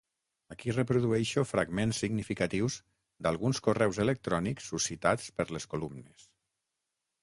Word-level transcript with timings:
Aquí 0.53 0.73
reprodueixo 0.77 1.43
fragments 1.49 1.99
significatius 2.05 2.79
d'alguns 3.27 3.63
correus 3.69 4.03
electrònics 4.09 4.75
suscitats 4.75 5.33
per 5.39 5.51
les 5.57 5.75
columnes. 5.77 6.31